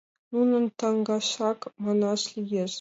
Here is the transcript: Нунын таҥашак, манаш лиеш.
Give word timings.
Нунын 0.33 0.65
таҥашак, 0.79 1.59
манаш 1.83 2.21
лиеш. 2.35 2.69